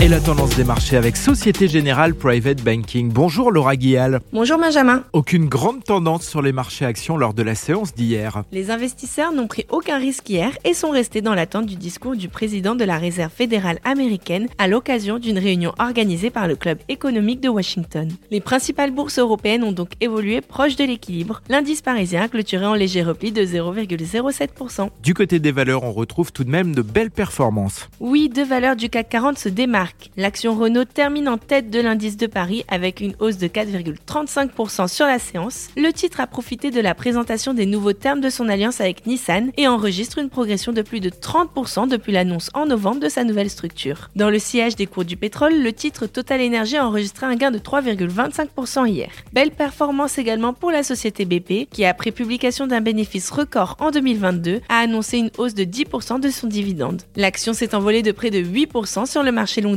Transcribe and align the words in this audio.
Et 0.00 0.06
la 0.06 0.20
tendance 0.20 0.54
des 0.54 0.62
marchés 0.62 0.96
avec 0.96 1.16
Société 1.16 1.66
Générale 1.66 2.14
Private 2.14 2.62
Banking. 2.62 3.10
Bonjour 3.10 3.50
Laura 3.50 3.74
Guial. 3.74 4.20
Bonjour 4.32 4.56
Benjamin. 4.56 5.02
Aucune 5.12 5.46
grande 5.46 5.82
tendance 5.82 6.24
sur 6.24 6.40
les 6.40 6.52
marchés 6.52 6.84
actions 6.84 7.16
lors 7.16 7.34
de 7.34 7.42
la 7.42 7.56
séance 7.56 7.92
d'hier. 7.96 8.44
Les 8.52 8.70
investisseurs 8.70 9.32
n'ont 9.32 9.48
pris 9.48 9.66
aucun 9.70 9.98
risque 9.98 10.30
hier 10.30 10.56
et 10.64 10.72
sont 10.72 10.90
restés 10.90 11.20
dans 11.20 11.34
l'attente 11.34 11.66
du 11.66 11.74
discours 11.74 12.14
du 12.14 12.28
président 12.28 12.76
de 12.76 12.84
la 12.84 12.96
Réserve 12.96 13.32
fédérale 13.32 13.80
américaine 13.82 14.46
à 14.58 14.68
l'occasion 14.68 15.18
d'une 15.18 15.36
réunion 15.36 15.72
organisée 15.80 16.30
par 16.30 16.46
le 16.46 16.54
Club 16.54 16.78
économique 16.88 17.40
de 17.40 17.48
Washington. 17.48 18.08
Les 18.30 18.40
principales 18.40 18.92
bourses 18.92 19.18
européennes 19.18 19.64
ont 19.64 19.72
donc 19.72 19.90
évolué 20.00 20.42
proche 20.42 20.76
de 20.76 20.84
l'équilibre. 20.84 21.42
L'indice 21.48 21.82
parisien 21.82 22.22
a 22.22 22.28
clôturé 22.28 22.66
en 22.66 22.74
léger 22.74 23.02
repli 23.02 23.32
de 23.32 23.42
0,07%. 23.42 24.90
Du 25.02 25.14
côté 25.14 25.40
des 25.40 25.50
valeurs, 25.50 25.82
on 25.82 25.92
retrouve 25.92 26.30
tout 26.30 26.44
de 26.44 26.50
même 26.50 26.72
de 26.72 26.82
belles 26.82 27.10
performances. 27.10 27.88
Oui, 27.98 28.28
deux 28.32 28.44
valeurs 28.44 28.76
du 28.76 28.88
CAC 28.88 29.08
40 29.08 29.38
se 29.38 29.48
L'action 30.16 30.54
Renault 30.54 30.84
termine 30.84 31.28
en 31.28 31.38
tête 31.38 31.70
de 31.70 31.80
l'indice 31.80 32.16
de 32.16 32.26
Paris 32.26 32.64
avec 32.68 33.00
une 33.00 33.14
hausse 33.20 33.38
de 33.38 33.46
4,35% 33.46 34.88
sur 34.88 35.06
la 35.06 35.18
séance. 35.18 35.68
Le 35.76 35.92
titre 35.92 36.20
a 36.20 36.26
profité 36.26 36.70
de 36.70 36.80
la 36.80 36.94
présentation 36.94 37.54
des 37.54 37.66
nouveaux 37.66 37.92
termes 37.92 38.20
de 38.20 38.30
son 38.30 38.48
alliance 38.48 38.80
avec 38.80 39.06
Nissan 39.06 39.50
et 39.56 39.68
enregistre 39.68 40.18
une 40.18 40.30
progression 40.30 40.72
de 40.72 40.82
plus 40.82 41.00
de 41.00 41.10
30% 41.10 41.88
depuis 41.88 42.12
l'annonce 42.12 42.50
en 42.54 42.66
novembre 42.66 43.00
de 43.00 43.08
sa 43.08 43.24
nouvelle 43.24 43.50
structure. 43.50 44.10
Dans 44.16 44.30
le 44.30 44.38
sillage 44.38 44.76
des 44.76 44.86
cours 44.86 45.04
du 45.04 45.16
pétrole, 45.16 45.62
le 45.62 45.72
titre 45.72 46.06
Total 46.06 46.40
Energy 46.40 46.76
a 46.76 46.86
enregistré 46.86 47.26
un 47.26 47.36
gain 47.36 47.50
de 47.50 47.58
3,25% 47.58 48.88
hier. 48.88 49.10
Belle 49.32 49.50
performance 49.50 50.18
également 50.18 50.52
pour 50.52 50.70
la 50.70 50.82
société 50.82 51.24
BP 51.24 51.68
qui, 51.70 51.84
après 51.84 52.10
publication 52.10 52.66
d'un 52.66 52.80
bénéfice 52.80 53.30
record 53.30 53.76
en 53.80 53.90
2022, 53.90 54.60
a 54.68 54.78
annoncé 54.78 55.18
une 55.18 55.30
hausse 55.38 55.54
de 55.54 55.64
10% 55.64 56.20
de 56.20 56.30
son 56.30 56.46
dividende. 56.46 57.02
L'action 57.16 57.52
s'est 57.52 57.74
envolée 57.74 58.02
de 58.02 58.12
près 58.12 58.30
de 58.30 58.40
8% 58.40 59.06
sur 59.06 59.22
le 59.22 59.32
marché 59.32 59.60
long 59.60 59.76